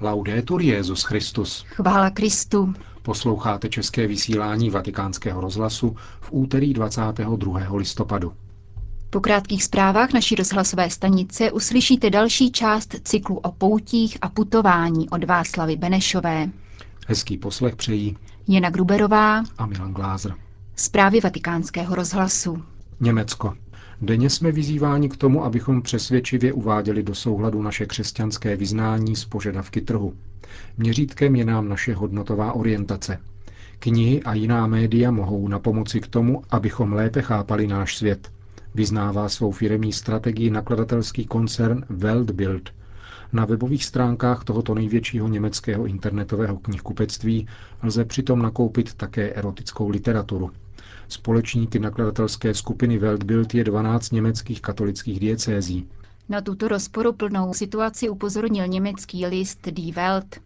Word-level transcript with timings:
Laudetur 0.00 0.62
Jezus 0.62 1.02
Christus. 1.02 1.64
Chvála 1.68 2.10
Kristu. 2.10 2.74
Posloucháte 3.02 3.68
české 3.68 4.06
vysílání 4.06 4.70
Vatikánského 4.70 5.40
rozhlasu 5.40 5.96
v 6.20 6.28
úterý 6.30 6.74
22. 6.74 7.60
listopadu. 7.76 8.32
Po 9.10 9.20
krátkých 9.20 9.64
zprávách 9.64 10.12
naší 10.12 10.34
rozhlasové 10.34 10.90
stanice 10.90 11.52
uslyšíte 11.52 12.10
další 12.10 12.52
část 12.52 12.94
cyklu 13.04 13.36
o 13.36 13.52
poutích 13.52 14.18
a 14.20 14.28
putování 14.28 15.08
od 15.08 15.24
Václavy 15.24 15.76
Benešové. 15.76 16.50
Hezký 17.06 17.38
poslech 17.38 17.76
přejí 17.76 18.16
Jena 18.46 18.70
Gruberová 18.70 19.42
a 19.58 19.66
Milan 19.66 19.92
Glázer. 19.92 20.34
Zprávy 20.76 21.20
vatikánského 21.20 21.94
rozhlasu. 21.94 22.62
Německo. 23.00 23.54
Denně 24.00 24.30
jsme 24.30 24.52
vyzýváni 24.52 25.08
k 25.08 25.16
tomu, 25.16 25.44
abychom 25.44 25.82
přesvědčivě 25.82 26.52
uváděli 26.52 27.02
do 27.02 27.14
souhladu 27.14 27.62
naše 27.62 27.86
křesťanské 27.86 28.56
vyznání 28.56 29.16
s 29.16 29.24
požadavky 29.24 29.80
trhu. 29.80 30.14
Měřítkem 30.78 31.36
je 31.36 31.44
nám 31.44 31.68
naše 31.68 31.94
hodnotová 31.94 32.52
orientace. 32.52 33.18
Knihy 33.78 34.22
a 34.22 34.34
jiná 34.34 34.66
média 34.66 35.10
mohou 35.10 35.48
na 35.48 35.58
pomoci 35.58 36.00
k 36.00 36.06
tomu, 36.06 36.42
abychom 36.50 36.92
lépe 36.92 37.22
chápali 37.22 37.66
náš 37.66 37.96
svět. 37.96 38.32
Vyznává 38.74 39.28
svou 39.28 39.50
firemní 39.50 39.92
strategii 39.92 40.50
nakladatelský 40.50 41.26
koncern 41.26 41.84
Weltbild. 41.90 42.70
Na 43.32 43.44
webových 43.44 43.84
stránkách 43.84 44.44
tohoto 44.44 44.74
největšího 44.74 45.28
německého 45.28 45.86
internetového 45.86 46.56
knihkupectví 46.56 47.48
lze 47.82 48.04
přitom 48.04 48.42
nakoupit 48.42 48.94
také 48.94 49.30
erotickou 49.30 49.88
literaturu. 49.88 50.50
Společníky 51.08 51.78
nakladatelské 51.78 52.54
skupiny 52.54 52.98
Weltbild 52.98 53.54
je 53.54 53.64
12 53.64 54.10
německých 54.10 54.62
katolických 54.62 55.20
diecézí. 55.20 55.88
Na 56.28 56.40
tuto 56.40 56.68
rozporuplnou 56.68 57.54
situaci 57.54 58.08
upozornil 58.08 58.66
německý 58.66 59.26
list 59.26 59.68
Die 59.70 59.92
Welt. 59.92 60.36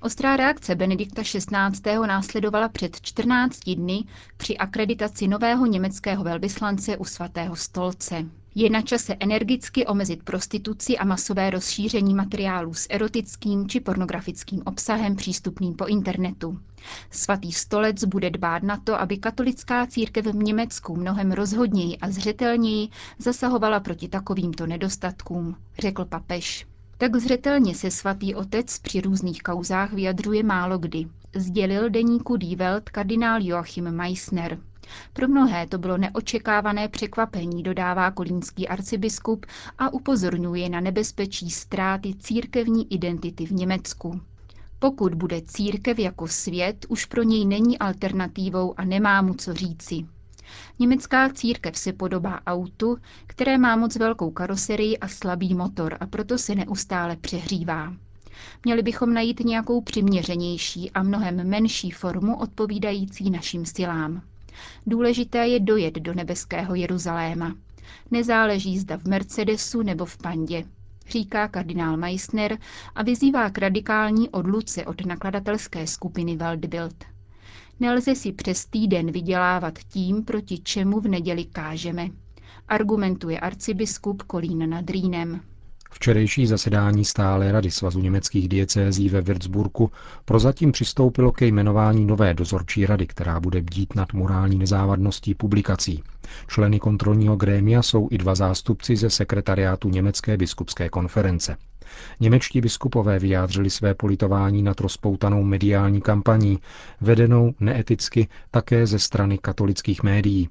Ostrá 0.00 0.36
reakce 0.36 0.74
Benedikta 0.74 1.22
XVI. 1.22 1.96
následovala 2.06 2.68
před 2.68 3.00
14 3.00 3.60
dny 3.70 4.04
při 4.36 4.56
akreditaci 4.56 5.28
nového 5.28 5.66
německého 5.66 6.24
velvyslance 6.24 6.96
u 6.96 7.04
svatého 7.04 7.56
stolce. 7.56 8.24
Je 8.56 8.70
na 8.70 8.82
čase 8.82 9.16
energicky 9.20 9.86
omezit 9.86 10.22
prostituci 10.22 10.98
a 10.98 11.04
masové 11.04 11.50
rozšíření 11.50 12.14
materiálů 12.14 12.74
s 12.74 12.86
erotickým 12.90 13.68
či 13.68 13.80
pornografickým 13.80 14.62
obsahem 14.66 15.16
přístupným 15.16 15.74
po 15.74 15.86
internetu. 15.86 16.58
Svatý 17.10 17.52
stolec 17.52 18.04
bude 18.04 18.30
dbát 18.30 18.62
na 18.62 18.76
to, 18.76 19.00
aby 19.00 19.16
katolická 19.18 19.86
církev 19.86 20.26
v 20.26 20.34
Německu 20.34 20.96
mnohem 20.96 21.32
rozhodněji 21.32 21.96
a 21.98 22.10
zřetelněji 22.10 22.88
zasahovala 23.18 23.80
proti 23.80 24.08
takovýmto 24.08 24.66
nedostatkům, 24.66 25.56
řekl 25.78 26.04
papež. 26.04 26.66
Tak 26.98 27.16
zřetelně 27.16 27.74
se 27.74 27.90
svatý 27.90 28.34
otec 28.34 28.78
při 28.78 29.00
různých 29.00 29.42
kauzách 29.42 29.92
vyjadřuje 29.92 30.42
málo 30.42 30.78
kdy. 30.78 31.06
Sdělil 31.36 31.90
deníku 31.90 32.36
Die 32.36 32.56
Welt 32.56 32.90
kardinál 32.90 33.42
Joachim 33.42 33.90
Meissner. 33.90 34.58
Pro 35.12 35.28
mnohé 35.28 35.66
to 35.66 35.78
bylo 35.78 35.96
neočekávané 35.96 36.88
překvapení, 36.88 37.62
dodává 37.62 38.10
kolínský 38.10 38.68
arcibiskup 38.68 39.46
a 39.78 39.92
upozorňuje 39.92 40.68
na 40.68 40.80
nebezpečí 40.80 41.50
ztráty 41.50 42.14
církevní 42.14 42.92
identity 42.92 43.46
v 43.46 43.50
Německu. 43.50 44.20
Pokud 44.78 45.14
bude 45.14 45.42
církev 45.42 45.98
jako 45.98 46.28
svět, 46.28 46.86
už 46.88 47.04
pro 47.04 47.22
něj 47.22 47.44
není 47.44 47.78
alternativou 47.78 48.74
a 48.76 48.84
nemá 48.84 49.22
mu 49.22 49.34
co 49.34 49.54
říci. 49.54 50.06
Německá 50.78 51.28
církev 51.28 51.76
se 51.78 51.92
podobá 51.92 52.40
autu, 52.46 52.96
které 53.26 53.58
má 53.58 53.76
moc 53.76 53.96
velkou 53.96 54.30
karoserii 54.30 54.98
a 54.98 55.08
slabý 55.08 55.54
motor 55.54 55.96
a 56.00 56.06
proto 56.06 56.38
se 56.38 56.54
neustále 56.54 57.16
přehřívá. 57.16 57.94
Měli 58.64 58.82
bychom 58.82 59.14
najít 59.14 59.40
nějakou 59.40 59.80
přiměřenější 59.80 60.90
a 60.90 61.02
mnohem 61.02 61.48
menší 61.48 61.90
formu 61.90 62.36
odpovídající 62.36 63.30
našim 63.30 63.66
silám. 63.66 64.22
Důležité 64.86 65.48
je 65.48 65.60
dojet 65.60 65.94
do 65.94 66.14
nebeského 66.14 66.74
Jeruzaléma. 66.74 67.54
Nezáleží 68.10 68.78
zda 68.78 68.96
v 68.98 69.04
Mercedesu 69.04 69.82
nebo 69.82 70.04
v 70.04 70.16
Pandě, 70.18 70.64
říká 71.08 71.48
kardinál 71.48 71.96
Meissner 71.96 72.58
a 72.94 73.02
vyzývá 73.02 73.50
k 73.50 73.58
radikální 73.58 74.28
odluce 74.30 74.84
od 74.86 75.06
nakladatelské 75.06 75.86
skupiny 75.86 76.36
Waldbild. 76.36 77.04
Nelze 77.80 78.14
si 78.14 78.32
přes 78.32 78.66
týden 78.66 79.10
vydělávat 79.12 79.78
tím, 79.78 80.24
proti 80.24 80.58
čemu 80.58 81.00
v 81.00 81.08
neděli 81.08 81.44
kážeme, 81.44 82.08
argumentuje 82.68 83.40
arcibiskup 83.40 84.22
Kolín 84.22 84.70
nad 84.70 84.90
Rýnem. 84.90 85.40
Včerejší 85.94 86.46
zasedání 86.46 87.04
stále 87.04 87.52
Rady 87.52 87.70
Svazu 87.70 88.00
německých 88.00 88.48
diecézí 88.48 89.08
ve 89.08 89.20
Würzburgu 89.20 89.90
prozatím 90.24 90.72
přistoupilo 90.72 91.32
ke 91.32 91.46
jmenování 91.46 92.04
nové 92.04 92.34
dozorčí 92.34 92.86
rady, 92.86 93.06
která 93.06 93.40
bude 93.40 93.62
bdít 93.62 93.94
nad 93.94 94.12
morální 94.12 94.58
nezávadností 94.58 95.34
publikací. 95.34 96.02
Členy 96.46 96.80
kontrolního 96.80 97.36
grémia 97.36 97.82
jsou 97.82 98.08
i 98.10 98.18
dva 98.18 98.34
zástupci 98.34 98.96
ze 98.96 99.10
sekretariátu 99.10 99.88
Německé 99.88 100.36
biskupské 100.36 100.88
konference. 100.88 101.56
Němečtí 102.20 102.60
biskupové 102.60 103.18
vyjádřili 103.18 103.70
své 103.70 103.94
politování 103.94 104.62
nad 104.62 104.80
rozpoutanou 104.80 105.42
mediální 105.42 106.00
kampaní, 106.00 106.58
vedenou 107.00 107.54
neeticky 107.60 108.28
také 108.50 108.86
ze 108.86 108.98
strany 108.98 109.38
katolických 109.38 110.02
médií. 110.02 110.48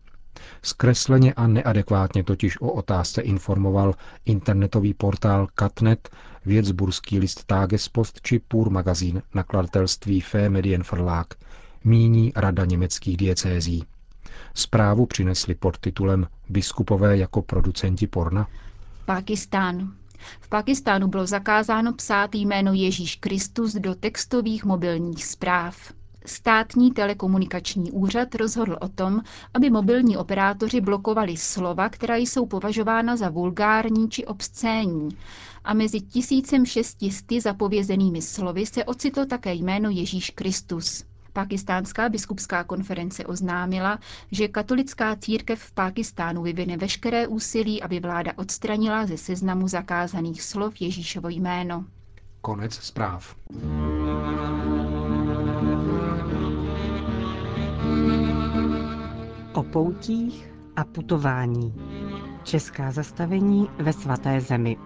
Zkresleně 0.61 1.33
a 1.33 1.47
neadekvátně 1.47 2.23
totiž 2.23 2.61
o 2.61 2.71
otázce 2.71 3.21
informoval 3.21 3.95
internetový 4.25 4.93
portál 4.93 5.47
Katnet, 5.55 6.09
věcburský 6.45 7.19
list 7.19 7.43
Tagespost 7.43 8.21
či 8.21 8.39
Pur 8.39 8.69
magazín 8.69 9.21
nakladatelství 9.33 10.21
Fé 10.21 10.49
Medien 10.49 10.83
Verlag, 10.91 11.33
míní 11.83 12.33
Rada 12.35 12.65
německých 12.65 13.17
diecézí. 13.17 13.83
Zprávu 14.53 15.05
přinesli 15.05 15.55
pod 15.55 15.77
titulem 15.77 16.27
Biskupové 16.49 17.17
jako 17.17 17.41
producenti 17.41 18.07
porna. 18.07 18.47
Pakistán. 19.05 19.93
V 20.39 20.49
Pakistánu 20.49 21.07
bylo 21.07 21.25
zakázáno 21.25 21.93
psát 21.93 22.35
jméno 22.35 22.73
Ježíš 22.73 23.15
Kristus 23.15 23.73
do 23.73 23.95
textových 23.95 24.65
mobilních 24.65 25.25
zpráv. 25.25 25.93
Státní 26.25 26.91
telekomunikační 26.91 27.91
úřad 27.91 28.35
rozhodl 28.35 28.77
o 28.81 28.87
tom, 28.87 29.21
aby 29.53 29.69
mobilní 29.69 30.17
operátoři 30.17 30.81
blokovali 30.81 31.37
slova, 31.37 31.89
která 31.89 32.15
jsou 32.15 32.45
považována 32.45 33.15
za 33.15 33.29
vulgární 33.29 34.09
či 34.09 34.25
obscénní. 34.25 35.09
A 35.63 35.73
mezi 35.73 35.99
1600 36.01 37.25
zapovězenými 37.41 38.21
slovy 38.21 38.65
se 38.65 38.85
ocitlo 38.85 39.25
také 39.25 39.53
jméno 39.53 39.89
Ježíš 39.89 40.29
Kristus. 40.29 41.03
Pakistánská 41.33 42.09
biskupská 42.09 42.63
konference 42.63 43.25
oznámila, 43.25 43.99
že 44.31 44.47
katolická 44.47 45.15
církev 45.15 45.61
v 45.61 45.71
Pákistánu 45.71 46.43
vyvine 46.43 46.77
veškeré 46.77 47.27
úsilí, 47.27 47.81
aby 47.81 47.99
vláda 47.99 48.31
odstranila 48.35 49.05
ze 49.05 49.17
seznamu 49.17 49.67
zakázaných 49.67 50.41
slov 50.43 50.81
Ježíšovo 50.81 51.29
jméno. 51.29 51.85
Konec 52.41 52.73
zpráv. 52.73 53.35
O 53.89 53.92
poutích 59.73 60.53
a 60.75 60.83
putování. 60.83 61.73
Česká 62.43 62.91
zastavení 62.91 63.67
ve 63.79 63.93
svaté 63.93 64.41
zemi. 64.41 64.77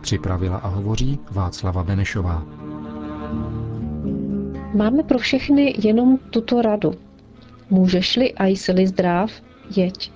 Připravila 0.00 0.56
a 0.56 0.68
hovoří 0.68 1.18
Václava 1.30 1.84
Benešová. 1.84 2.46
Máme 4.74 5.02
pro 5.02 5.18
všechny 5.18 5.74
jenom 5.78 6.18
tuto 6.18 6.62
radu. 6.62 6.92
Můžeš-li 7.70 8.34
a 8.34 8.46
jsi-li 8.46 8.86
zdrav, 8.86 9.30
jeď. 9.76 10.12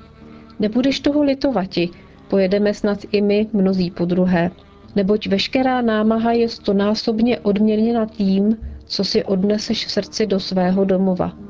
Nebudeš 0.59 1.01
toho 1.01 1.23
litovati, 1.23 1.91
pojedeme 2.29 2.75
snad 2.75 2.99
i 3.13 3.23
my 3.23 3.47
mnozí 3.53 3.91
po 3.91 4.05
druhé, 4.05 4.51
neboť 4.97 5.27
veškerá 5.27 5.83
námaha 5.83 6.33
je 6.33 6.49
stonásobně 6.49 7.41
odměněna 7.41 8.07
tím, 8.07 8.57
co 8.85 9.05
si 9.05 9.25
odneseš 9.25 9.87
v 9.87 9.91
srdci 9.91 10.27
do 10.27 10.41
svého 10.41 10.85
domova. 10.85 11.48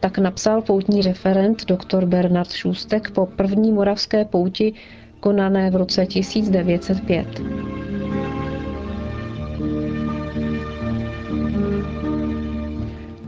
Tak 0.00 0.18
napsal 0.18 0.62
poutní 0.62 1.02
referent 1.02 1.64
dr. 1.64 2.06
Bernard 2.06 2.52
Šůstek 2.52 3.10
po 3.10 3.26
první 3.26 3.72
moravské 3.72 4.24
pouti 4.24 4.72
konané 5.20 5.70
v 5.70 5.76
roce 5.76 6.06
1905. 6.06 7.26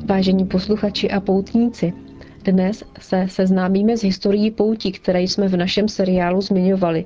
Vážení 0.06 0.46
posluchači 0.46 1.10
a 1.10 1.20
poutníci, 1.20 1.92
dnes 2.44 2.84
se 3.00 3.26
seznámíme 3.28 3.96
s 3.96 4.02
historií 4.02 4.50
poutí, 4.50 4.92
které 4.92 5.20
jsme 5.22 5.48
v 5.48 5.56
našem 5.56 5.88
seriálu 5.88 6.40
zmiňovali. 6.40 7.04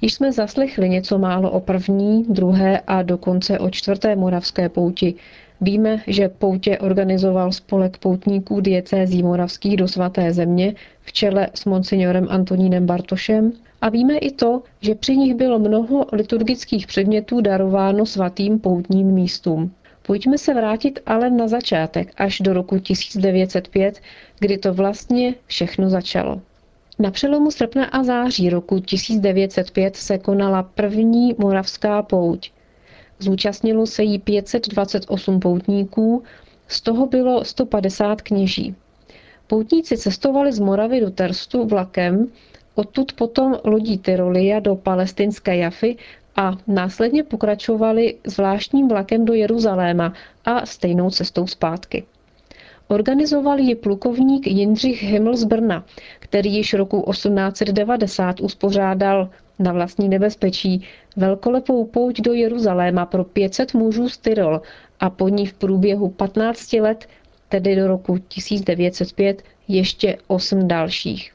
Již 0.00 0.14
jsme 0.14 0.32
zaslechli 0.32 0.88
něco 0.88 1.18
málo 1.18 1.50
o 1.50 1.60
první, 1.60 2.24
druhé 2.28 2.80
a 2.80 3.02
dokonce 3.02 3.58
o 3.58 3.70
čtvrté 3.70 4.16
moravské 4.16 4.68
pouti. 4.68 5.14
Víme, 5.62 6.02
že 6.06 6.28
poutě 6.28 6.78
organizoval 6.78 7.52
spolek 7.52 7.98
poutníků 7.98 8.60
diecézí 8.60 9.22
moravských 9.22 9.76
do 9.76 9.88
svaté 9.88 10.32
země 10.32 10.74
v 11.00 11.12
čele 11.12 11.48
s 11.54 11.64
monsignorem 11.64 12.26
Antonínem 12.30 12.86
Bartošem 12.86 13.52
a 13.80 13.88
víme 13.88 14.18
i 14.18 14.30
to, 14.30 14.62
že 14.80 14.94
při 14.94 15.16
nich 15.16 15.34
bylo 15.34 15.58
mnoho 15.58 16.06
liturgických 16.12 16.86
předmětů 16.86 17.40
darováno 17.40 18.06
svatým 18.06 18.58
poutním 18.58 19.06
místům. 19.06 19.72
Pojďme 20.06 20.38
se 20.38 20.54
vrátit 20.54 21.00
ale 21.06 21.30
na 21.30 21.48
začátek, 21.48 22.12
až 22.16 22.40
do 22.40 22.52
roku 22.52 22.78
1905, 22.78 24.00
kdy 24.38 24.58
to 24.58 24.74
vlastně 24.74 25.34
všechno 25.46 25.90
začalo. 25.90 26.40
Na 26.98 27.10
přelomu 27.10 27.50
srpna 27.50 27.84
a 27.84 28.02
září 28.02 28.50
roku 28.50 28.80
1905 28.80 29.96
se 29.96 30.18
konala 30.18 30.62
první 30.62 31.34
moravská 31.38 32.02
pouť. 32.02 32.50
Zúčastnilo 33.22 33.86
se 33.86 34.02
jí 34.02 34.18
528 34.18 35.40
poutníků, 35.40 36.22
z 36.68 36.80
toho 36.80 37.06
bylo 37.06 37.44
150 37.44 38.22
kněží. 38.22 38.74
Poutníci 39.46 39.96
cestovali 39.96 40.52
z 40.52 40.58
Moravy 40.58 41.00
do 41.00 41.10
Terstu 41.10 41.64
vlakem, 41.64 42.26
odtud 42.74 43.12
potom 43.12 43.56
lodí 43.64 43.98
Tyrolia 43.98 44.60
do 44.60 44.76
palestinské 44.76 45.56
Jafy 45.56 45.96
a 46.36 46.52
následně 46.66 47.22
pokračovali 47.22 48.14
zvláštním 48.26 48.88
vlakem 48.88 49.24
do 49.24 49.34
Jeruzaléma 49.34 50.12
a 50.44 50.66
stejnou 50.66 51.10
cestou 51.10 51.46
zpátky. 51.46 52.04
Organizoval 52.88 53.58
ji 53.58 53.74
plukovník 53.74 54.46
Jindřich 54.46 55.02
Himmel 55.02 55.36
z 55.36 55.44
Brna, 55.44 55.84
který 56.18 56.54
již 56.54 56.74
roku 56.74 57.10
1890 57.10 58.40
uspořádal 58.40 59.30
na 59.62 59.72
vlastní 59.72 60.08
nebezpečí 60.08 60.82
velkolepou 61.16 61.84
pouť 61.84 62.20
do 62.20 62.32
Jeruzaléma 62.32 63.06
pro 63.06 63.24
500 63.24 63.74
mužů 63.74 64.08
z 64.08 64.18
Tyrol 64.18 64.60
a 65.00 65.10
po 65.10 65.28
ní 65.28 65.46
v 65.46 65.52
průběhu 65.52 66.08
15 66.08 66.72
let, 66.72 67.08
tedy 67.48 67.76
do 67.76 67.86
roku 67.86 68.18
1905, 68.18 69.42
ještě 69.68 70.18
8 70.26 70.68
dalších. 70.68 71.32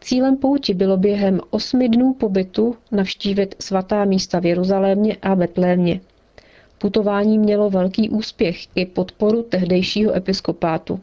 Cílem 0.00 0.36
pouti 0.36 0.74
bylo 0.74 0.96
během 0.96 1.40
osmi 1.50 1.88
dnů 1.88 2.14
pobytu 2.14 2.76
navštívit 2.92 3.54
svatá 3.60 4.04
místa 4.04 4.40
v 4.40 4.46
Jeruzalémě 4.46 5.16
a 5.22 5.36
Betlémě. 5.36 6.00
Putování 6.78 7.38
mělo 7.38 7.70
velký 7.70 8.10
úspěch 8.10 8.56
i 8.74 8.86
podporu 8.86 9.42
tehdejšího 9.42 10.14
episkopátu. 10.14 11.00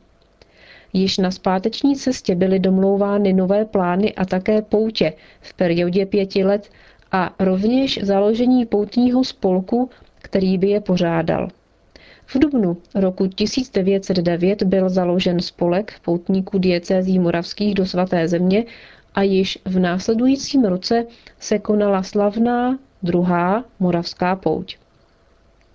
Již 0.93 1.17
na 1.17 1.31
zpáteční 1.31 1.95
cestě 1.95 2.35
byly 2.35 2.59
domlouvány 2.59 3.33
nové 3.33 3.65
plány 3.65 4.15
a 4.15 4.25
také 4.25 4.61
poutě 4.61 5.13
v 5.41 5.53
periodě 5.53 6.05
pěti 6.05 6.43
let 6.43 6.69
a 7.11 7.35
rovněž 7.39 7.99
založení 8.03 8.65
poutního 8.65 9.23
spolku, 9.23 9.89
který 10.21 10.57
by 10.57 10.69
je 10.69 10.81
pořádal. 10.81 11.47
V 12.25 12.39
dubnu 12.39 12.77
roku 12.95 13.27
1909 13.27 14.63
byl 14.63 14.89
založen 14.89 15.39
spolek 15.39 15.93
poutníků 16.01 16.57
diecézí 16.57 17.19
moravských 17.19 17.73
do 17.73 17.85
svaté 17.85 18.27
země 18.27 18.65
a 19.15 19.21
již 19.21 19.59
v 19.65 19.79
následujícím 19.79 20.65
roce 20.65 21.05
se 21.39 21.59
konala 21.59 22.03
slavná 22.03 22.79
druhá 23.03 23.63
moravská 23.79 24.35
pouť. 24.35 24.77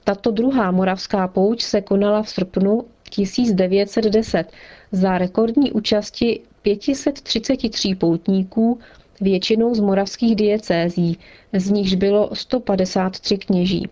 Tato 0.05 0.31
druhá 0.31 0.71
moravská 0.71 1.29
pouť 1.29 1.63
se 1.63 1.81
konala 1.81 2.23
v 2.23 2.29
srpnu 2.29 2.85
1910 3.11 4.53
za 4.95 5.19
rekordní 5.19 5.73
účasti 5.73 6.41
533 6.63 7.95
poutníků, 7.95 8.79
většinou 9.21 9.75
z 9.75 9.81
moravských 9.81 10.37
diecézí, 10.37 11.19
z 11.53 11.71
nichž 11.71 11.95
bylo 11.95 12.31
153 12.33 13.39
kněží. 13.39 13.89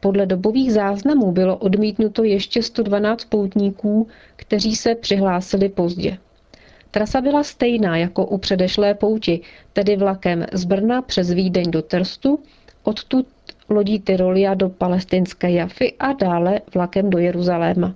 Podle 0.00 0.26
dobových 0.26 0.72
záznamů 0.72 1.32
bylo 1.32 1.56
odmítnuto 1.56 2.24
ještě 2.24 2.62
112 2.62 3.24
poutníků, 3.24 4.06
kteří 4.36 4.76
se 4.76 4.94
přihlásili 4.94 5.68
pozdě. 5.68 6.18
Trasa 6.90 7.20
byla 7.20 7.44
stejná 7.44 7.96
jako 7.96 8.26
u 8.26 8.38
předešlé 8.38 8.94
pouti, 8.94 9.40
tedy 9.72 9.96
vlakem 9.96 10.46
z 10.52 10.64
Brna 10.64 11.02
přes 11.02 11.30
Vídeň 11.30 11.70
do 11.70 11.82
Terstu, 11.82 12.38
odtud 12.82 13.26
lodí 13.68 14.00
Tyrolia 14.00 14.54
do 14.54 14.68
palestinské 14.68 15.50
Jafy 15.50 15.92
a 15.98 16.12
dále 16.12 16.60
vlakem 16.74 17.10
do 17.10 17.18
Jeruzaléma. 17.18 17.94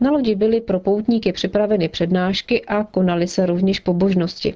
Na 0.00 0.10
lodi 0.10 0.34
byly 0.34 0.60
pro 0.60 0.80
poutníky 0.80 1.32
připraveny 1.32 1.88
přednášky 1.88 2.64
a 2.64 2.84
konaly 2.84 3.26
se 3.26 3.46
rovněž 3.46 3.80
pobožnosti. 3.80 4.54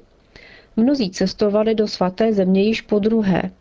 Mnozí 0.75 1.09
cestovali 1.09 1.75
do 1.75 1.87
svaté 1.87 2.33
země 2.33 2.63
již 2.63 2.81
po 2.81 2.99
druhé. 2.99 3.51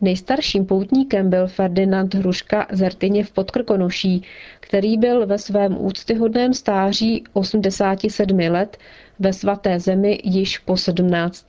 Nejstarším 0.00 0.66
poutníkem 0.66 1.30
byl 1.30 1.46
Ferdinand 1.46 2.14
Hruška 2.14 2.66
z 2.72 2.82
Ertyně 2.82 3.24
v 3.24 3.30
Podkrkonoší, 3.30 4.22
který 4.60 4.98
byl 4.98 5.26
ve 5.26 5.38
svém 5.38 5.76
úctyhodném 5.80 6.54
stáří 6.54 7.24
87 7.32 8.38
let 8.38 8.76
ve 9.18 9.32
svaté 9.32 9.80
zemi 9.80 10.20
již 10.24 10.58
po 10.58 10.76
17. 10.76 11.46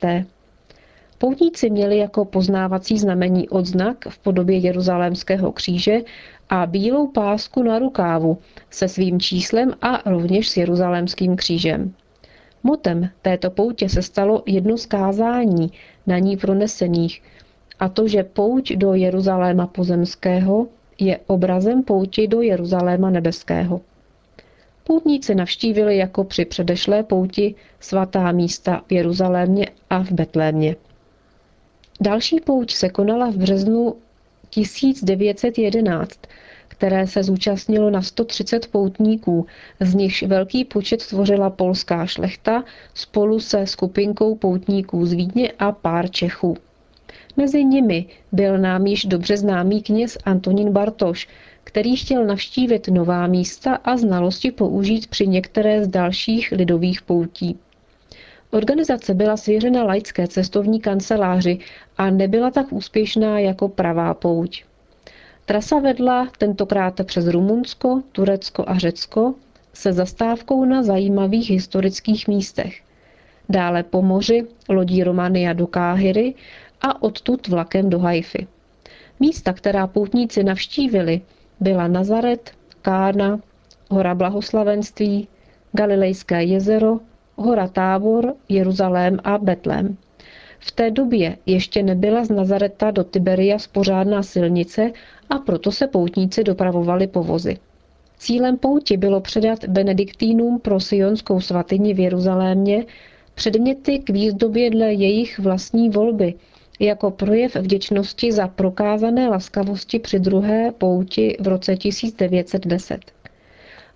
Poutníci 1.18 1.70
měli 1.70 1.98
jako 1.98 2.24
poznávací 2.24 2.98
znamení 2.98 3.48
odznak 3.48 3.96
v 4.08 4.18
podobě 4.18 4.58
jeruzalémského 4.58 5.52
kříže 5.52 6.00
a 6.52 6.66
bílou 6.66 7.06
pásku 7.06 7.62
na 7.62 7.78
rukávu 7.78 8.38
se 8.70 8.88
svým 8.88 9.20
číslem 9.20 9.72
a 9.82 10.10
rovněž 10.10 10.48
s 10.48 10.56
jeruzalémským 10.56 11.36
křížem. 11.36 11.94
Motem 12.62 13.08
této 13.22 13.50
poutě 13.50 13.88
se 13.88 14.02
stalo 14.02 14.42
jedno 14.46 14.78
zkázání 14.78 15.72
na 16.06 16.18
ní 16.18 16.36
pronesených, 16.36 17.22
a 17.80 17.88
to, 17.88 18.08
že 18.08 18.22
pouť 18.22 18.72
do 18.72 18.94
Jeruzaléma 18.94 19.66
pozemského 19.66 20.66
je 20.98 21.18
obrazem 21.26 21.82
pouti 21.82 22.28
do 22.28 22.42
Jeruzaléma 22.42 23.10
nebeského. 23.10 23.80
Poutníci 24.84 25.34
navštívili 25.34 25.96
jako 25.96 26.24
při 26.24 26.44
předešlé 26.44 27.02
pouti 27.02 27.54
svatá 27.80 28.32
místa 28.32 28.82
v 28.88 28.92
Jeruzalémě 28.92 29.66
a 29.90 30.02
v 30.02 30.12
Betlémě. 30.12 30.76
Další 32.00 32.40
pouť 32.40 32.72
se 32.72 32.88
konala 32.88 33.30
v 33.30 33.36
březnu 33.36 33.94
1911, 34.54 36.20
které 36.68 37.06
se 37.06 37.22
zúčastnilo 37.22 37.90
na 37.90 38.02
130 38.02 38.66
poutníků, 38.66 39.46
z 39.80 39.94
nichž 39.94 40.22
velký 40.22 40.64
počet 40.64 41.06
tvořila 41.06 41.50
polská 41.50 42.06
šlechta 42.06 42.64
spolu 42.94 43.40
se 43.40 43.66
skupinkou 43.66 44.34
poutníků 44.34 45.06
z 45.06 45.12
Vídně 45.12 45.52
a 45.58 45.72
pár 45.72 46.10
Čechů. 46.10 46.56
Mezi 47.36 47.64
nimi 47.64 48.06
byl 48.32 48.58
nám 48.58 48.86
již 48.86 49.04
dobře 49.04 49.36
známý 49.36 49.82
kněz 49.82 50.18
Antonín 50.24 50.72
Bartoš, 50.72 51.28
který 51.64 51.96
chtěl 51.96 52.26
navštívit 52.26 52.88
nová 52.88 53.26
místa 53.26 53.74
a 53.74 53.96
znalosti 53.96 54.50
použít 54.50 55.06
při 55.06 55.26
některé 55.26 55.84
z 55.84 55.88
dalších 55.88 56.52
lidových 56.52 57.02
poutí. 57.02 57.58
Organizace 58.54 59.14
byla 59.14 59.36
svěřena 59.36 59.84
laické 59.84 60.28
cestovní 60.28 60.80
kanceláři 60.80 61.58
a 61.98 62.10
nebyla 62.10 62.50
tak 62.50 62.72
úspěšná 62.72 63.38
jako 63.38 63.68
pravá 63.68 64.14
pouť. 64.14 64.64
Trasa 65.44 65.78
vedla 65.78 66.28
tentokrát 66.38 67.00
přes 67.04 67.26
Rumunsko, 67.26 68.02
Turecko 68.12 68.64
a 68.66 68.78
Řecko 68.78 69.34
se 69.72 69.92
zastávkou 69.92 70.64
na 70.64 70.82
zajímavých 70.82 71.50
historických 71.50 72.28
místech. 72.28 72.82
Dále 73.48 73.82
po 73.82 74.02
moři 74.02 74.46
lodí 74.68 75.04
Romania 75.04 75.52
do 75.52 75.66
Káhyry 75.66 76.34
a 76.80 77.02
odtud 77.02 77.48
vlakem 77.48 77.90
do 77.90 77.98
Haify. 77.98 78.46
Místa, 79.20 79.52
která 79.52 79.86
poutníci 79.86 80.44
navštívili, 80.44 81.20
byla 81.60 81.88
Nazaret, 81.88 82.50
Kána, 82.82 83.40
Hora 83.90 84.14
Blahoslavenství, 84.14 85.28
Galilejské 85.72 86.42
jezero, 86.42 87.00
Hora 87.36 87.68
Tábor, 87.68 88.34
Jeruzalém 88.48 89.18
a 89.24 89.38
Betlém. 89.38 89.96
V 90.58 90.72
té 90.72 90.90
době 90.90 91.36
ještě 91.46 91.82
nebyla 91.82 92.24
z 92.24 92.30
Nazareta 92.30 92.90
do 92.90 93.04
Tiberia 93.04 93.58
spořádná 93.58 94.22
silnice 94.22 94.90
a 95.30 95.38
proto 95.38 95.72
se 95.72 95.86
poutníci 95.86 96.44
dopravovali 96.44 97.06
povozy. 97.06 97.58
Cílem 98.18 98.56
pouti 98.58 98.96
bylo 98.96 99.20
předat 99.20 99.64
benediktínům 99.64 100.60
pro 100.60 100.80
sionskou 100.80 101.40
svatyni 101.40 101.94
v 101.94 102.00
Jeruzalémě 102.00 102.84
předměty 103.34 103.98
k 103.98 104.10
výzdobě 104.10 104.70
dle 104.70 104.92
jejich 104.92 105.38
vlastní 105.38 105.90
volby, 105.90 106.34
jako 106.80 107.10
projev 107.10 107.56
vděčnosti 107.56 108.32
za 108.32 108.48
prokázané 108.48 109.28
laskavosti 109.28 109.98
při 109.98 110.18
druhé 110.18 110.72
pouti 110.78 111.36
v 111.40 111.48
roce 111.48 111.76
1910. 111.76 113.00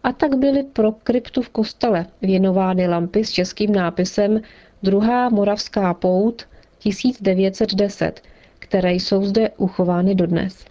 A 0.06 0.12
tak 0.12 0.34
byly 0.34 0.62
pro 0.62 0.92
kryptu 0.92 1.42
v 1.42 1.48
kostele 1.48 2.06
věnovány 2.22 2.88
lampy 2.88 3.24
s 3.24 3.30
českým 3.30 3.72
nápisem 3.72 4.40
Druhá 4.82 5.28
moravská 5.28 5.94
pout 5.94 6.48
1910, 6.78 8.20
které 8.58 8.92
jsou 8.92 9.24
zde 9.24 9.50
uchovány 9.56 10.14
dodnes. 10.14 10.64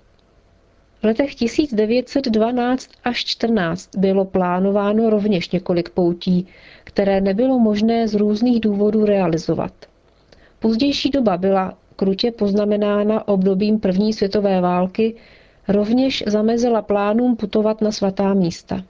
V 1.00 1.04
letech 1.04 1.36
1912 1.36 2.90
až 3.04 3.26
14 3.26 3.96
bylo 3.98 4.26
plánováno 4.26 5.10
rovněž 5.10 5.50
několik 5.50 5.90
poutí, 5.90 6.48
které 6.84 7.22
nebylo 7.22 7.60
možné 7.60 8.08
z 8.08 8.14
různých 8.14 8.60
důvodů 8.60 9.06
realizovat. 9.06 9.74
Pozdější 10.60 11.10
doba 11.10 11.38
byla 11.38 11.78
krutě 11.96 12.32
poznamenána 12.32 13.28
obdobím 13.28 13.80
první 13.80 14.14
světové 14.14 14.62
války, 14.62 15.16
rovněž 15.68 16.24
zamezila 16.28 16.82
plánům 16.82 17.36
putovat 17.36 17.82
na 17.82 17.92
svatá 17.92 18.34
místa. 18.34 18.84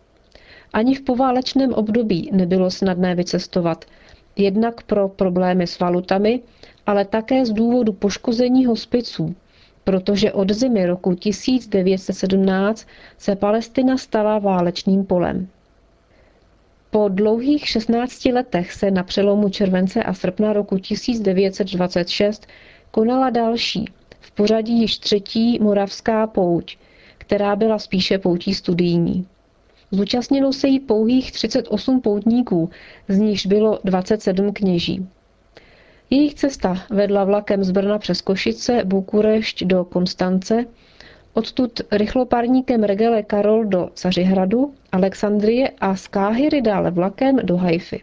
Ani 0.74 0.96
v 0.96 1.02
poválečném 1.02 1.74
období 1.74 2.30
nebylo 2.34 2.72
snadné 2.72 3.16
vycestovat, 3.16 3.86
jednak 4.36 4.84
pro 4.84 5.10
problémy 5.10 5.68
s 5.68 5.80
valutami, 5.80 6.42
ale 6.86 7.06
také 7.06 7.46
z 7.46 7.50
důvodu 7.50 7.94
poškození 7.94 8.66
hospiců, 8.66 9.36
protože 9.84 10.32
od 10.32 10.52
zimy 10.52 10.86
roku 10.86 11.14
1917 11.14 12.88
se 13.18 13.36
Palestina 13.36 13.98
stala 13.98 14.40
válečným 14.40 15.06
polem. 15.06 15.48
Po 16.92 17.10
dlouhých 17.10 17.68
16 17.68 18.26
letech 18.26 18.74
se 18.74 18.92
na 18.92 19.04
přelomu 19.04 19.50
července 19.50 20.04
a 20.04 20.14
srpna 20.14 20.54
roku 20.54 20.78
1926 20.78 22.48
konala 22.92 23.30
další, 23.30 23.86
v 24.20 24.32
pořadí 24.32 24.82
již 24.82 24.98
třetí 24.98 25.60
moravská 25.62 26.28
pouť, 26.28 26.78
která 27.18 27.56
byla 27.56 27.80
spíše 27.80 28.18
poutí 28.18 28.54
studijní. 28.54 29.28
Zúčastnilo 29.92 30.54
se 30.54 30.68
jí 30.68 30.80
pouhých 30.80 31.32
38 31.32 32.02
poutníků, 32.02 32.70
z 33.08 33.18
nichž 33.18 33.46
bylo 33.46 33.80
27 33.84 34.54
kněží. 34.54 35.08
Jejich 36.10 36.34
cesta 36.34 36.76
vedla 36.90 37.24
vlakem 37.24 37.64
z 37.64 37.72
Brna 37.72 38.00
přes 38.00 38.22
Košice, 38.22 38.82
Bukurešť 38.86 39.64
do 39.64 39.86
Konstance, 39.86 40.66
odtud 41.34 41.82
rychlopárníkem 41.92 42.84
Regele 42.84 43.24
Karol 43.24 43.66
do 43.66 43.90
Cařihradu, 43.94 44.74
Alexandrie 44.92 45.70
a 45.70 45.96
z 45.96 46.08
Káhyry 46.08 46.62
dále 46.62 46.92
vlakem 46.92 47.36
do 47.44 47.58
Haify. 47.58 48.02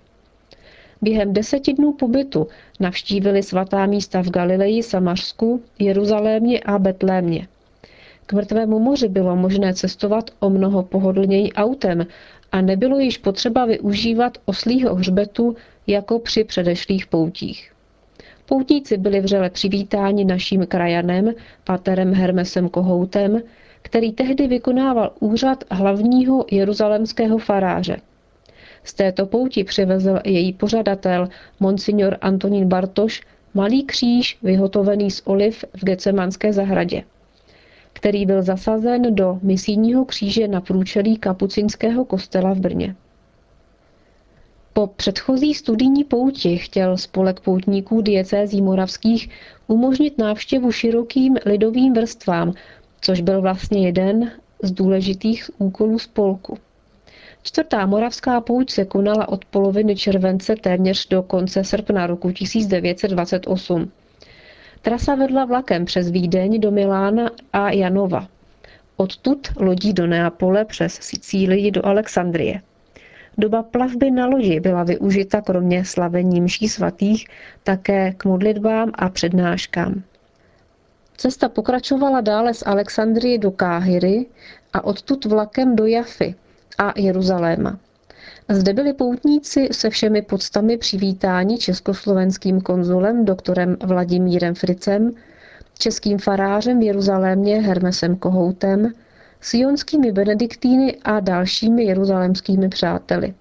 Během 1.02 1.32
deseti 1.32 1.72
dnů 1.72 1.92
pobytu 1.92 2.48
navštívili 2.80 3.42
svatá 3.42 3.86
místa 3.86 4.22
v 4.22 4.30
Galileji, 4.30 4.82
Samařsku, 4.82 5.62
Jeruzalémě 5.78 6.60
a 6.60 6.78
Betlémě. 6.78 7.48
Mrtvému 8.32 8.78
moři 8.78 9.08
bylo 9.08 9.36
možné 9.36 9.74
cestovat 9.74 10.30
o 10.40 10.50
mnoho 10.50 10.82
pohodlněji 10.82 11.52
autem 11.52 12.06
a 12.52 12.60
nebylo 12.60 12.98
již 12.98 13.18
potřeba 13.18 13.64
využívat 13.64 14.38
oslího 14.44 14.94
hřbetu 14.94 15.56
jako 15.86 16.18
při 16.18 16.44
předešlých 16.44 17.06
poutích. 17.06 17.72
Poutníci 18.46 18.96
byli 18.96 19.20
vřele 19.20 19.50
přivítáni 19.50 20.24
naším 20.24 20.66
krajanem, 20.66 21.32
paterem 21.64 22.14
Hermesem 22.14 22.68
Kohoutem, 22.68 23.40
který 23.82 24.12
tehdy 24.12 24.46
vykonával 24.46 25.12
úřad 25.20 25.64
hlavního 25.70 26.44
jeruzalemského 26.50 27.38
faráře. 27.38 27.96
Z 28.84 28.94
této 28.94 29.26
pouti 29.26 29.64
přivezl 29.64 30.18
její 30.24 30.52
pořadatel, 30.52 31.28
monsignor 31.60 32.16
Antonín 32.20 32.68
Bartoš, 32.68 33.22
malý 33.54 33.84
kříž 33.84 34.38
vyhotovený 34.42 35.10
z 35.10 35.22
oliv 35.24 35.64
v 35.74 35.84
Gecemanské 35.84 36.52
zahradě 36.52 37.02
který 37.92 38.26
byl 38.26 38.42
zasazen 38.42 39.14
do 39.14 39.38
misijního 39.42 40.04
kříže 40.04 40.48
na 40.48 40.60
průčelí 40.60 41.16
kapucinského 41.16 42.04
kostela 42.04 42.52
v 42.54 42.58
Brně. 42.58 42.96
Po 44.72 44.86
předchozí 44.86 45.54
studijní 45.54 46.04
pouti 46.04 46.58
chtěl 46.58 46.96
spolek 46.96 47.40
poutníků 47.40 48.00
diecézí 48.00 48.62
moravských 48.62 49.30
umožnit 49.66 50.18
návštěvu 50.18 50.72
širokým 50.72 51.36
lidovým 51.46 51.94
vrstvám, 51.94 52.52
což 53.00 53.20
byl 53.20 53.40
vlastně 53.40 53.86
jeden 53.86 54.32
z 54.62 54.70
důležitých 54.72 55.50
úkolů 55.58 55.98
spolku. 55.98 56.58
Čtvrtá 57.42 57.86
moravská 57.86 58.40
pouť 58.40 58.70
se 58.70 58.84
konala 58.84 59.28
od 59.28 59.44
poloviny 59.44 59.96
července 59.96 60.56
téměř 60.56 61.08
do 61.08 61.22
konce 61.22 61.64
srpna 61.64 62.06
roku 62.06 62.30
1928. 62.30 63.90
Trasa 64.82 65.14
vedla 65.14 65.44
vlakem 65.44 65.84
přes 65.84 66.10
Vídeň 66.10 66.60
do 66.60 66.70
Milána 66.70 67.30
a 67.52 67.70
Janova. 67.70 68.28
Odtud 68.96 69.48
lodí 69.56 69.92
do 69.92 70.06
Neapole 70.06 70.64
přes 70.64 70.94
Sicílii 70.94 71.70
do 71.70 71.86
Alexandrie. 71.86 72.62
Doba 73.38 73.62
plavby 73.62 74.10
na 74.10 74.26
lodi 74.26 74.60
byla 74.60 74.82
využita 74.82 75.40
kromě 75.40 75.84
slavení 75.84 76.40
mší 76.40 76.68
svatých 76.68 77.26
také 77.62 78.12
k 78.12 78.24
modlitbám 78.24 78.90
a 78.94 79.08
přednáškám. 79.08 80.02
Cesta 81.16 81.48
pokračovala 81.48 82.20
dále 82.20 82.54
z 82.54 82.62
Alexandrie 82.66 83.38
do 83.38 83.50
Káhyry 83.50 84.26
a 84.72 84.84
odtud 84.84 85.24
vlakem 85.24 85.76
do 85.76 85.86
Jafy 85.86 86.34
a 86.78 86.92
Jeruzaléma. 86.96 87.78
Zde 88.52 88.72
byli 88.72 88.92
poutníci 88.92 89.68
se 89.72 89.90
všemi 89.90 90.22
podstami 90.22 90.76
přivítáni 90.76 91.58
československým 91.58 92.60
konzulem 92.60 93.24
doktorem 93.24 93.76
Vladimírem 93.84 94.54
Fricem, 94.54 95.12
českým 95.78 96.18
farářem 96.18 96.80
v 96.80 96.82
Jeruzalémě 96.82 97.60
Hermesem 97.60 98.16
Kohoutem, 98.16 98.92
sionskými 99.40 100.12
benediktíny 100.12 100.96
a 101.04 101.20
dalšími 101.20 101.84
jeruzalémskými 101.84 102.68
přáteli. 102.68 103.34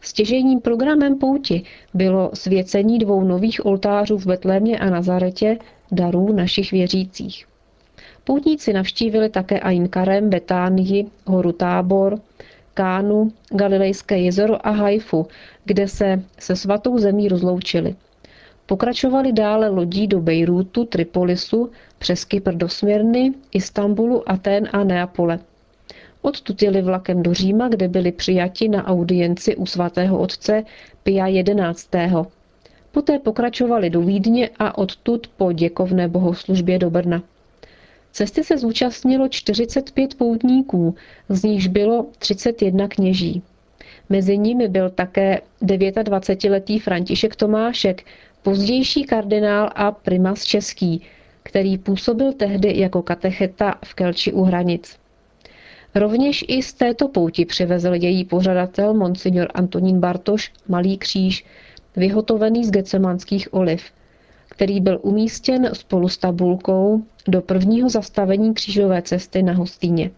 Stěžejním 0.00 0.60
programem 0.60 1.18
pouti 1.18 1.62
bylo 1.94 2.30
svěcení 2.34 2.98
dvou 2.98 3.24
nových 3.24 3.66
oltářů 3.66 4.18
v 4.18 4.26
Betlémě 4.26 4.78
a 4.78 4.90
Nazaretě 4.90 5.58
darů 5.92 6.32
našich 6.32 6.72
věřících. 6.72 7.46
Poutníci 8.24 8.72
navštívili 8.72 9.28
také 9.28 9.60
Ain 9.60 9.88
Karem, 9.88 10.30
Betánii, 10.30 11.06
horu 11.26 11.52
Tábor, 11.52 12.20
Kánu, 12.80 13.32
Galilejské 13.52 14.18
jezero 14.18 14.66
a 14.66 14.70
Haifu, 14.70 15.26
kde 15.64 15.88
se 15.88 16.22
se 16.38 16.56
svatou 16.56 16.98
zemí 16.98 17.28
rozloučili. 17.28 17.94
Pokračovali 18.66 19.32
dále 19.32 19.68
lodí 19.68 20.06
do 20.06 20.20
Bejrútu, 20.20 20.84
Tripolisu, 20.84 21.70
přes 21.98 22.24
Kypr 22.24 22.54
do 22.54 22.68
Smirny, 22.68 23.32
Istanbulu, 23.52 24.30
Aten 24.30 24.68
a 24.72 24.84
Neapole. 24.84 25.38
Odtud 26.22 26.62
jeli 26.62 26.82
vlakem 26.82 27.22
do 27.22 27.34
Říma, 27.34 27.68
kde 27.68 27.88
byli 27.88 28.12
přijati 28.12 28.68
na 28.68 28.86
audienci 28.86 29.56
u 29.56 29.66
svatého 29.66 30.18
otce 30.18 30.64
Pia 31.02 31.26
XI. 31.72 31.98
Poté 32.92 33.18
pokračovali 33.18 33.90
do 33.90 34.00
Vídně 34.00 34.50
a 34.58 34.78
odtud 34.78 35.26
po 35.36 35.52
děkovné 35.52 36.08
bohoslužbě 36.08 36.78
do 36.78 36.90
Brna. 36.90 37.22
Cesty 38.12 38.44
se 38.44 38.58
zúčastnilo 38.58 39.28
45 39.28 40.14
poutníků, 40.14 40.94
z 41.28 41.42
nichž 41.42 41.66
bylo 41.66 42.06
31 42.18 42.88
kněží. 42.88 43.42
Mezi 44.08 44.38
nimi 44.38 44.68
byl 44.68 44.90
také 44.90 45.40
29-letý 45.62 46.78
František 46.78 47.36
Tomášek, 47.36 48.04
pozdější 48.42 49.04
kardinál 49.04 49.70
a 49.74 49.92
primas 49.92 50.44
český, 50.44 51.02
který 51.42 51.78
působil 51.78 52.32
tehdy 52.32 52.78
jako 52.78 53.02
katecheta 53.02 53.74
v 53.84 53.94
Kelči 53.94 54.32
u 54.32 54.42
hranic. 54.42 54.96
Rovněž 55.94 56.44
i 56.48 56.62
z 56.62 56.72
této 56.72 57.08
pouti 57.08 57.44
přivezl 57.44 57.94
její 57.94 58.24
pořadatel 58.24 58.94
monsignor 58.94 59.48
Antonín 59.54 60.00
Bartoš 60.00 60.52
malý 60.68 60.98
kříž, 60.98 61.44
vyhotovený 61.96 62.64
z 62.64 62.70
gecemanských 62.70 63.54
oliv– 63.54 63.82
který 64.60 64.80
byl 64.80 64.98
umístěn 65.02 65.70
spolu 65.72 66.08
s 66.08 66.18
tabulkou 66.18 67.02
do 67.28 67.40
prvního 67.40 67.88
zastavení 67.88 68.54
křížové 68.54 69.02
cesty 69.02 69.42
na 69.42 69.52
Hostýně. 69.52 70.10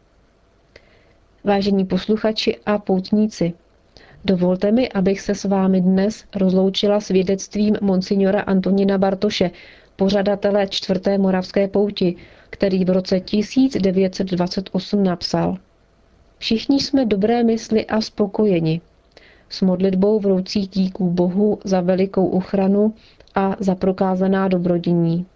Vážení 1.45 1.85
posluchači 1.85 2.57
a 2.67 2.79
poutníci, 2.79 3.53
dovolte 4.25 4.73
mi, 4.73 4.89
abych 4.89 5.21
se 5.21 5.35
s 5.35 5.45
vámi 5.45 5.81
dnes 5.81 6.25
rozloučila 6.35 7.01
svědectvím 7.01 7.77
monsignora 7.81 8.41
Antonina 8.41 8.99
Bartoše, 8.99 9.51
pořadatele 9.97 10.69
čtvrté 10.69 11.19
moravské 11.19 11.69
pouti, 11.69 12.17
který 12.51 12.85
v 12.85 12.91
roce 12.91 13.21
1928 13.21 15.03
napsal. 15.03 15.57
Všichni 16.39 16.81
jsme 16.81 17.07
dobré 17.07 17.45
mysli 17.45 17.87
a 17.87 18.01
spokojeni. 18.01 18.81
S 19.49 19.63
modlitbou 19.63 20.21
vroucích 20.21 20.69
díků 20.69 21.11
Bohu 21.11 21.59
za 21.65 21.81
velikou 21.81 22.27
ochranu 22.27 22.95
a 23.35 23.57
za 23.61 23.75
prokázaná 23.75 24.49
dobrodění. 24.49 25.27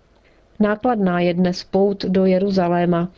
Nákladná 0.60 1.20
je 1.20 1.34
dnes 1.34 1.64
pout 1.64 2.04
do 2.04 2.24
Jeruzaléma, 2.24 3.08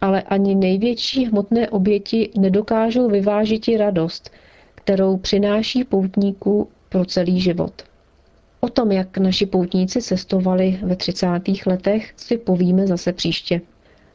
ale 0.00 0.22
ani 0.22 0.54
největší 0.54 1.26
hmotné 1.26 1.68
oběti 1.68 2.30
nedokážou 2.38 3.08
vyvážit 3.08 3.68
radost, 3.78 4.30
kterou 4.74 5.16
přináší 5.16 5.84
poutníku 5.84 6.68
pro 6.88 7.04
celý 7.04 7.40
život. 7.40 7.82
O 8.60 8.68
tom, 8.68 8.92
jak 8.92 9.18
naši 9.18 9.46
poutníci 9.46 10.02
cestovali 10.02 10.78
ve 10.82 10.96
30. 10.96 11.26
letech, 11.66 12.12
si 12.16 12.38
povíme 12.38 12.86
zase 12.86 13.12
příště. 13.12 13.60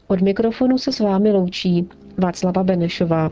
Od 0.08 0.22
mikrofonu 0.22 0.78
se 0.78 0.92
s 0.92 1.00
vámi 1.00 1.32
loučí 1.32 1.90
Václava 2.18 2.64
Benešová. 2.64 3.32